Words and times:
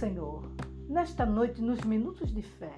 Senhor, 0.00 0.42
nesta 0.88 1.26
noite, 1.26 1.60
nos 1.60 1.80
minutos 1.80 2.32
de 2.32 2.40
fé, 2.40 2.72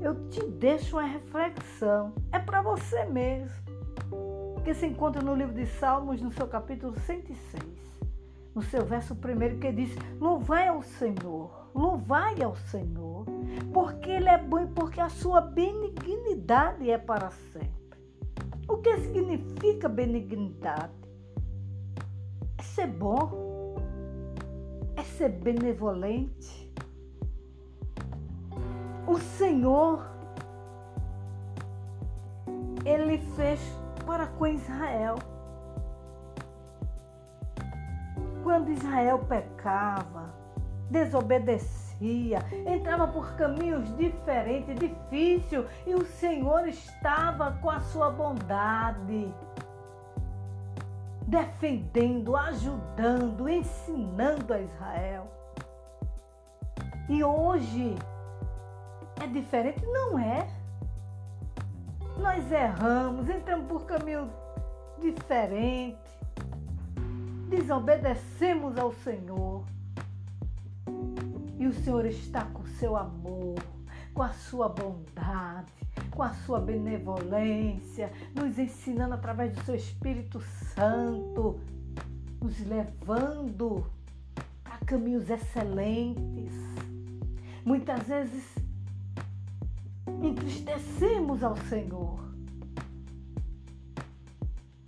eu 0.00 0.28
te 0.28 0.44
deixo 0.46 0.96
uma 0.96 1.06
reflexão. 1.06 2.12
É 2.32 2.38
para 2.38 2.62
você 2.62 3.04
mesmo. 3.04 3.54
Que 4.64 4.74
se 4.74 4.86
encontra 4.86 5.22
no 5.22 5.34
livro 5.34 5.54
de 5.54 5.66
Salmos, 5.66 6.20
no 6.20 6.32
seu 6.32 6.48
capítulo 6.48 6.98
106, 6.98 7.62
no 8.54 8.62
seu 8.62 8.84
verso 8.84 9.14
primeiro, 9.14 9.58
que 9.58 9.70
diz: 9.70 9.94
Louvai 10.18 10.68
ao 10.68 10.82
Senhor, 10.82 11.70
louvai 11.74 12.42
ao 12.42 12.56
Senhor, 12.56 13.24
porque 13.72 14.10
Ele 14.10 14.28
é 14.28 14.38
bom 14.38 14.60
e 14.60 14.66
porque 14.66 15.00
a 15.00 15.08
sua 15.08 15.40
benignidade 15.40 16.90
é 16.90 16.98
para 16.98 17.30
sempre. 17.30 17.98
O 18.68 18.78
que 18.78 18.96
significa 18.98 19.88
benignidade? 19.88 20.92
É 22.58 22.62
ser 22.62 22.88
bom, 22.88 23.47
ser 25.08 25.30
benevolente. 25.30 26.72
O 29.06 29.18
Senhor, 29.18 30.06
Ele 32.84 33.18
fez 33.36 33.60
para 34.06 34.26
com 34.26 34.46
Israel. 34.46 35.16
Quando 38.42 38.70
Israel 38.70 39.18
pecava, 39.28 40.34
desobedecia, 40.90 41.88
ia, 42.00 42.44
entrava 42.66 43.08
por 43.08 43.34
caminhos 43.34 43.94
diferentes, 43.96 44.74
difícil, 44.78 45.66
e 45.86 45.94
o 45.94 46.04
Senhor 46.04 46.66
estava 46.68 47.52
com 47.60 47.70
a 47.70 47.80
sua 47.80 48.10
bondade, 48.10 49.32
defendendo, 51.28 52.34
ajudando, 52.36 53.48
ensinando 53.48 54.54
a 54.54 54.60
Israel. 54.60 55.30
E 57.06 57.22
hoje 57.22 57.94
é 59.22 59.26
diferente? 59.26 59.84
Não 59.84 60.18
é. 60.18 60.48
Nós 62.18 62.50
erramos, 62.50 63.28
entramos 63.28 63.68
por 63.68 63.84
caminho 63.84 64.30
diferente, 65.00 65.98
desobedecemos 67.48 68.76
ao 68.78 68.92
Senhor. 68.92 69.64
E 71.58 71.66
o 71.66 71.72
Senhor 71.72 72.06
está 72.06 72.44
com 72.46 72.64
seu 72.64 72.96
amor, 72.96 73.56
com 74.14 74.22
a 74.22 74.30
sua 74.30 74.68
bondade, 74.68 75.72
com 76.10 76.22
a 76.22 76.30
sua 76.30 76.60
benevolência, 76.60 78.10
nos 78.34 78.58
ensinando 78.58 79.14
através 79.14 79.52
do 79.52 79.62
seu 79.64 79.74
Espírito 79.74 80.40
Santo, 80.74 81.60
nos 82.40 82.58
levando 82.66 83.84
para 84.62 84.78
caminhos 84.86 85.28
excelentes. 85.30 86.52
Muitas 87.64 88.02
vezes 88.06 88.44
entristecemos 90.22 91.42
ao 91.42 91.56
Senhor. 91.56 92.18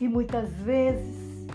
E 0.00 0.08
muitas 0.08 0.50
vezes, 0.54 1.46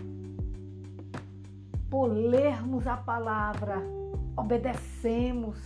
por 1.89 2.07
lermos 2.07 2.85
a 2.85 2.95
palavra, 2.95 3.81
obedecemos, 4.37 5.57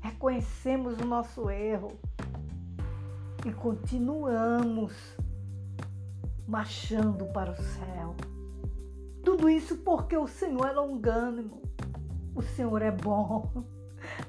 reconhecemos 0.00 0.98
o 1.00 1.04
nosso 1.04 1.50
erro 1.50 1.98
e 3.44 3.52
continuamos 3.52 4.92
marchando 6.46 7.26
para 7.26 7.52
o 7.52 7.56
céu. 7.56 8.14
Tudo 9.24 9.48
isso 9.48 9.78
porque 9.78 10.16
o 10.16 10.26
Senhor 10.26 10.66
é 10.66 10.72
longânimo, 10.72 11.62
o 12.34 12.42
Senhor 12.42 12.82
é 12.82 12.90
bom, 12.90 13.50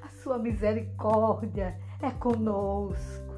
a 0.02 0.08
sua 0.22 0.38
misericórdia 0.38 1.78
é 2.02 2.12
conosco. 2.12 3.32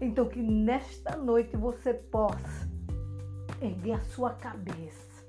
Então, 0.00 0.28
que 0.28 0.40
nesta 0.40 1.16
noite 1.16 1.56
você 1.56 1.92
possa 1.92 2.70
erguer 3.60 3.94
a 3.94 4.04
sua 4.04 4.30
cabeça 4.30 5.24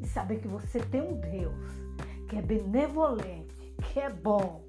e 0.00 0.06
saber 0.06 0.40
que 0.40 0.48
você 0.48 0.80
tem 0.80 1.00
um 1.00 1.20
Deus 1.20 1.80
que 2.28 2.36
é 2.36 2.42
benevolente, 2.42 3.74
que 3.92 4.00
é 4.00 4.08
bom, 4.10 4.64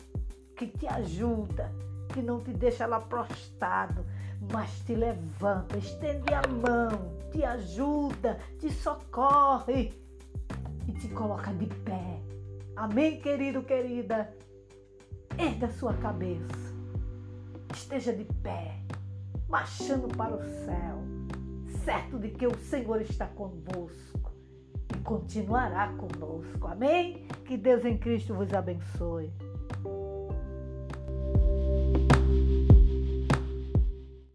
que 0.55 0.67
te 0.67 0.87
ajuda, 0.87 1.71
que 2.11 2.21
não 2.21 2.39
te 2.39 2.51
deixa 2.51 2.85
lá 2.85 2.99
prostrado, 2.99 4.05
mas 4.51 4.79
te 4.81 4.95
levanta, 4.95 5.77
estende 5.77 6.33
a 6.33 6.41
mão, 6.47 7.17
te 7.31 7.43
ajuda, 7.43 8.39
te 8.59 8.71
socorre 8.71 9.93
e 10.87 10.91
te 10.93 11.07
coloca 11.09 11.53
de 11.53 11.67
pé. 11.67 12.21
Amém, 12.75 13.19
querido, 13.19 13.63
querida? 13.63 14.33
Erga 15.37 15.69
sua 15.69 15.93
cabeça, 15.93 16.75
esteja 17.73 18.13
de 18.13 18.25
pé, 18.25 18.75
marchando 19.47 20.07
para 20.15 20.35
o 20.35 20.43
céu, 20.43 21.01
certo 21.85 22.19
de 22.19 22.29
que 22.29 22.47
o 22.47 22.57
Senhor 22.57 23.01
está 23.01 23.27
convosco 23.27 24.11
continuará 25.03 25.93
conosco. 25.93 26.67
Amém? 26.67 27.25
Que 27.45 27.57
Deus 27.57 27.83
em 27.85 27.97
Cristo 27.97 28.33
vos 28.33 28.53
abençoe. 28.53 29.31